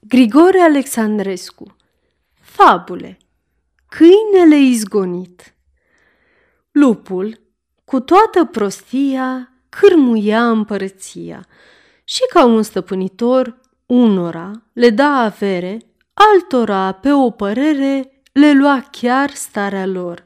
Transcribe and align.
Grigore 0.00 0.60
Alexandrescu. 0.60 1.76
Fabule. 2.40 3.18
Câinele 3.88 4.56
izgonit. 4.56 5.54
Lupul, 6.70 7.40
cu 7.84 8.00
toată 8.00 8.44
prostia, 8.44 9.52
cârmuia 9.68 10.48
împărăția. 10.48 11.46
Și 12.04 12.20
ca 12.32 12.44
un 12.44 12.62
stăpânitor, 12.62 13.60
unora 13.86 14.62
le 14.72 14.90
da 14.90 15.08
avere, 15.08 15.78
altora 16.14 16.92
pe 16.92 17.12
o 17.12 17.30
părere 17.30 18.22
le 18.32 18.52
lua 18.52 18.88
chiar 18.90 19.30
starea 19.30 19.86
lor. 19.86 20.24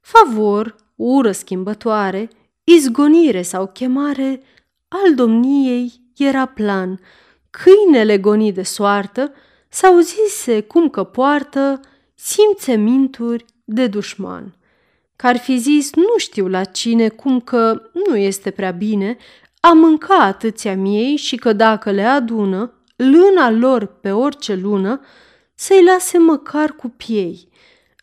Favor, 0.00 0.76
ură 0.96 1.32
schimbătoare, 1.32 2.28
izgonire 2.64 3.42
sau 3.42 3.66
chemare, 3.66 4.42
al 4.88 5.14
domniei 5.14 5.92
era 6.16 6.46
plan– 6.46 7.00
câinele 7.50 8.18
gonit 8.18 8.54
de 8.54 8.62
soartă, 8.62 9.32
s-auzise 9.68 10.60
cum 10.60 10.88
că 10.88 11.04
poartă 11.04 11.80
simțeminturi 12.14 13.44
de 13.64 13.86
dușman. 13.86 14.54
Că 15.16 15.26
ar 15.26 15.36
fi 15.36 15.58
zis 15.58 15.94
nu 15.94 16.16
știu 16.16 16.48
la 16.48 16.64
cine 16.64 17.08
cum 17.08 17.40
că 17.40 17.82
nu 17.92 18.16
este 18.16 18.50
prea 18.50 18.70
bine 18.70 19.16
a 19.60 19.72
mânca 19.72 20.14
atâția 20.14 20.76
miei 20.76 21.16
și 21.16 21.36
că 21.36 21.52
dacă 21.52 21.90
le 21.90 22.02
adună, 22.02 22.72
lâna 22.96 23.50
lor 23.50 23.86
pe 23.86 24.10
orice 24.10 24.54
lună, 24.54 25.00
să-i 25.54 25.84
lase 25.84 26.18
măcar 26.18 26.72
cu 26.72 26.88
piei. 26.88 27.48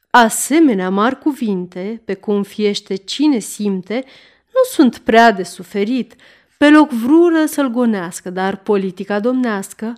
Asemenea 0.09 0.89
mari 0.89 1.19
cuvinte, 1.19 2.01
pe 2.05 2.13
cum 2.13 2.43
fiește 2.43 2.95
cine 2.95 3.39
simte, 3.39 4.03
nu 4.45 4.59
sunt 4.71 4.97
prea 4.97 5.31
de 5.31 5.43
suferit, 5.43 6.15
pe 6.57 6.69
loc 6.69 6.89
vrură 6.89 7.45
să-l 7.45 7.69
gonească, 7.69 8.29
dar 8.29 8.57
politica 8.57 9.19
domnească 9.19 9.93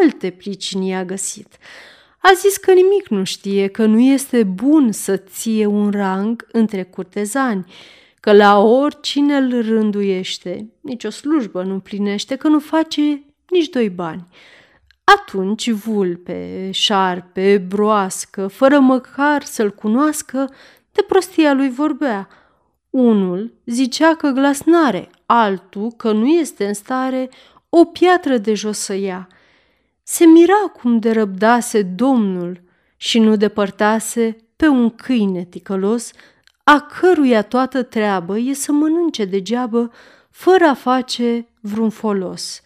alte 0.00 0.30
pricini 0.30 0.94
a 0.94 1.04
găsit. 1.04 1.58
A 2.18 2.32
zis 2.36 2.56
că 2.56 2.72
nimic 2.72 3.08
nu 3.08 3.24
știe, 3.24 3.66
că 3.66 3.86
nu 3.86 4.00
este 4.00 4.42
bun 4.42 4.92
să 4.92 5.16
ție 5.16 5.66
un 5.66 5.90
rang 5.90 6.46
între 6.52 6.82
curtezani, 6.82 7.72
că 8.20 8.32
la 8.32 8.58
oricine 8.58 9.36
îl 9.36 9.62
rânduiește, 9.62 10.70
nicio 10.80 11.10
slujbă 11.10 11.62
nu 11.62 11.78
plinește, 11.78 12.36
că 12.36 12.48
nu 12.48 12.58
face 12.58 13.24
nici 13.48 13.68
doi 13.68 13.88
bani. 13.88 14.26
Atunci 15.04 15.70
vulpe, 15.70 16.70
șarpe, 16.72 17.58
broască, 17.68 18.46
fără 18.46 18.78
măcar 18.78 19.42
să-l 19.42 19.70
cunoască, 19.70 20.50
de 20.92 21.04
prostia 21.08 21.52
lui 21.52 21.70
vorbea. 21.70 22.28
Unul 22.90 23.52
zicea 23.64 24.14
că 24.14 24.28
glas 24.28 24.62
n-are, 24.62 25.10
altul 25.26 25.92
că 25.96 26.12
nu 26.12 26.26
este 26.26 26.66
în 26.66 26.74
stare 26.74 27.30
o 27.68 27.84
piatră 27.84 28.36
de 28.36 28.54
jos 28.54 28.78
să 28.78 28.94
ia. 28.94 29.28
Se 30.02 30.24
mira 30.24 30.72
cum 30.80 30.98
de 30.98 31.10
răbdase 31.10 31.82
Domnul 31.82 32.60
și 32.96 33.18
nu 33.18 33.36
depărtase 33.36 34.36
pe 34.56 34.66
un 34.66 34.90
câine 34.90 35.44
ticălos, 35.44 36.10
a 36.64 36.80
căruia 36.80 37.42
toată 37.42 37.82
treabă 37.82 38.38
e 38.38 38.54
să 38.54 38.72
mănânce 38.72 39.24
degeabă, 39.24 39.92
fără 40.30 40.64
a 40.64 40.74
face 40.74 41.46
vreun 41.60 41.90
folos. 41.90 42.60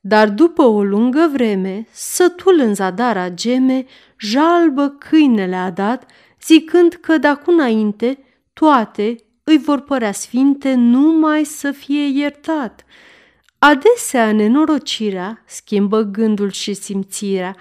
Dar 0.00 0.28
după 0.28 0.62
o 0.62 0.82
lungă 0.82 1.28
vreme, 1.32 1.86
sătul 1.90 2.58
în 2.58 2.74
zadar 2.74 3.34
geme, 3.34 3.86
jalbă 4.18 4.88
câinele 4.88 5.56
a 5.56 5.70
dat, 5.70 6.10
zicând 6.42 6.92
că 6.92 7.18
de 7.18 7.26
acum 7.26 7.54
înainte 7.54 8.18
toate 8.52 9.16
îi 9.50 9.58
vor 9.58 9.80
părea 9.80 10.12
sfinte 10.12 10.74
numai 10.74 11.44
să 11.44 11.70
fie 11.70 12.06
iertat. 12.06 12.84
Adesea 13.58 14.32
nenorocirea 14.32 15.42
schimbă 15.46 16.00
gândul 16.02 16.50
și 16.50 16.74
simțirea. 16.74 17.56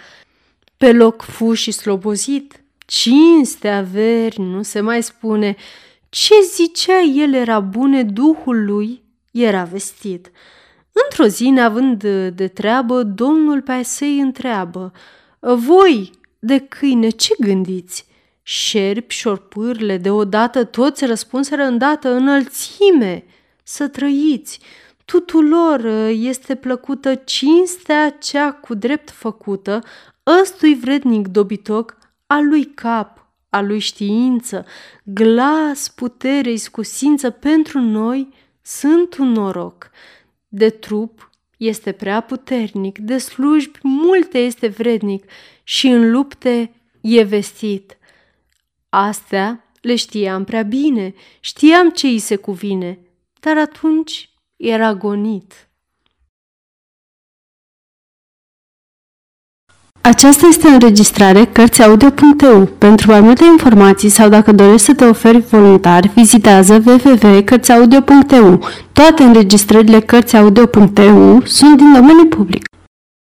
Pe 0.77 0.91
loc 0.91 1.21
fu 1.21 1.53
și 1.53 1.71
slobozit, 1.71 2.63
cinste 2.85 3.67
averi, 3.67 4.39
nu 4.41 4.61
se 4.61 4.79
mai 4.79 5.03
spune. 5.03 5.55
Ce 6.09 6.33
zicea 6.53 7.01
el 7.01 7.33
era 7.33 7.59
bune, 7.59 8.03
duhul 8.03 8.65
lui 8.65 9.01
era 9.31 9.63
vestit. 9.63 10.31
Într-o 10.91 11.25
zi, 11.25 11.49
neavând 11.49 12.03
de 12.35 12.47
treabă, 12.47 13.03
domnul 13.03 13.61
pe 13.61 13.83
să-i 13.83 14.19
întreabă, 14.19 14.91
Voi, 15.39 16.11
de 16.39 16.57
câine, 16.57 17.09
ce 17.09 17.35
gândiți? 17.39 18.08
Șerpi, 18.51 19.13
șorpârle, 19.13 19.97
deodată 19.97 20.63
toți 20.63 21.05
răspunseră 21.05 21.63
îndată 21.63 22.09
înălțime, 22.09 23.23
să 23.63 23.87
trăiți. 23.87 24.59
Tuturor 25.05 25.79
ă, 25.79 26.09
este 26.09 26.55
plăcută 26.55 27.15
cinstea 27.15 28.09
cea 28.09 28.51
cu 28.51 28.73
drept 28.73 29.09
făcută, 29.09 29.83
ăstui 30.41 30.75
vrednic 30.75 31.27
dobitoc, 31.27 31.97
al 32.25 32.47
lui 32.47 32.65
cap, 32.65 33.27
a 33.49 33.61
lui 33.61 33.79
știință, 33.79 34.65
glas, 35.03 35.89
putere, 35.89 36.51
iscusință 36.51 37.29
pentru 37.29 37.79
noi 37.79 38.33
sunt 38.61 39.17
un 39.17 39.31
noroc. 39.31 39.89
De 40.47 40.69
trup 40.69 41.29
este 41.57 41.91
prea 41.91 42.21
puternic, 42.21 42.97
de 42.97 43.17
slujbi 43.17 43.79
multe 43.81 44.37
este 44.37 44.67
vrednic 44.67 45.25
și 45.63 45.87
în 45.87 46.11
lupte 46.11 46.73
e 47.01 47.23
vestit. 47.23 47.97
Astea 48.89 49.63
le 49.81 49.95
știam 49.95 50.43
prea 50.43 50.63
bine, 50.63 51.13
știam 51.39 51.89
ce 51.89 52.07
îi 52.07 52.19
se 52.19 52.35
cuvine, 52.35 52.99
dar 53.39 53.57
atunci 53.57 54.29
era 54.55 54.93
gonit. 54.93 55.69
Aceasta 60.01 60.47
este 60.47 60.67
o 60.67 60.71
înregistrare 60.71 61.45
Cărțiaudio.eu. 61.45 62.65
Pentru 62.65 63.11
mai 63.11 63.21
multe 63.21 63.45
informații 63.45 64.09
sau 64.09 64.29
dacă 64.29 64.51
dorești 64.51 64.85
să 64.85 64.93
te 64.93 65.05
oferi 65.05 65.39
voluntar, 65.39 66.07
vizitează 66.15 66.83
www.cărțiaudio.eu. 66.85 68.67
Toate 68.93 69.23
înregistrările 69.23 69.99
Cărțiaudio.eu 69.99 71.41
sunt 71.45 71.77
din 71.77 71.93
domeniu 71.93 72.25
public. 72.25 72.68